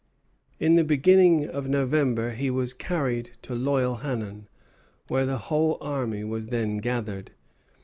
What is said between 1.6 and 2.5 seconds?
November he